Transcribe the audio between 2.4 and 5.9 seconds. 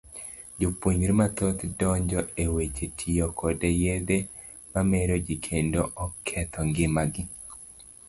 e weche tiyo koda yedhe mameroji kendo